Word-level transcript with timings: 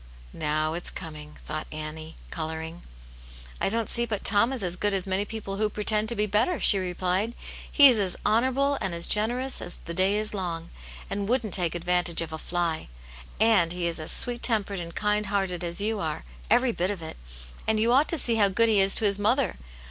"Now 0.33 0.73
it's 0.73 0.89
coming!" 0.89 1.37
thought 1.45 1.67
Annie, 1.71 2.15
colouring. 2.31 2.81
"I 3.61 3.69
don't 3.69 3.87
see 3.87 4.07
but 4.07 4.23
Tom 4.23 4.51
is 4.51 4.63
as 4.63 4.75
good 4.75 4.95
as 4.95 5.05
many 5.05 5.25
people 5.25 5.57
who 5.57 5.69
pretend 5.69 6.09
to 6.09 6.15
be 6.15 6.25
better," 6.25 6.59
she 6.59 6.79
replied." 6.79 7.35
He 7.71 7.87
is 7.87 7.99
as 7.99 8.15
honourable 8.25 8.79
and 8.81 8.95
as 8.95 9.07
generous 9.07 9.61
as 9.61 9.77
the 9.85 9.93
day 9.93 10.15
is 10.17 10.33
long, 10.33 10.71
and 11.07 11.29
wouldn't 11.29 11.53
take 11.53 11.75
advantage 11.75 12.21
of 12.21 12.33
a 12.33 12.39
fly. 12.39 12.89
And 13.39 13.73
he 13.73 13.85
is 13.85 13.99
as 13.99 14.11
sweet 14.11 14.41
tempered 14.41 14.79
and 14.79 14.95
kind 14.95 15.27
hearted 15.27 15.63
as 15.63 15.81
you 15.81 15.99
are, 15.99 16.23
every 16.49 16.71
bit 16.71 16.89
of 16.89 17.03
it. 17.03 17.15
And 17.67 17.79
you 17.79 17.93
ought 17.93 18.09
to 18.09 18.17
see 18.17 18.37
how 18.37 18.49
good 18.49 18.69
he 18.69 18.79
is 18.79 18.95
to 18.95 19.05
his 19.05 19.19
mother 19.19 19.55